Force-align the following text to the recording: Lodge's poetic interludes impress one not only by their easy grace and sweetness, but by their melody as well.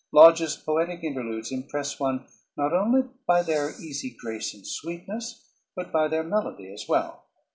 Lodge's 0.11 0.55
poetic 0.57 1.03
interludes 1.03 1.51
impress 1.51 1.99
one 1.99 2.25
not 2.57 2.73
only 2.73 3.03
by 3.27 3.43
their 3.43 3.69
easy 3.79 4.09
grace 4.09 4.51
and 4.51 4.65
sweetness, 4.65 5.45
but 5.75 5.91
by 5.91 6.07
their 6.07 6.23
melody 6.23 6.73
as 6.73 6.85
well. 6.89 7.25